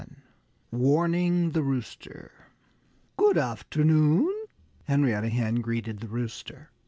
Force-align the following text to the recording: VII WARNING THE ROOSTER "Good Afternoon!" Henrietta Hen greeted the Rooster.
VII 0.09 0.15
WARNING 0.71 1.51
THE 1.51 1.61
ROOSTER 1.61 2.31
"Good 3.17 3.37
Afternoon!" 3.37 4.33
Henrietta 4.85 5.29
Hen 5.29 5.61
greeted 5.61 5.99
the 5.99 6.07
Rooster. 6.07 6.71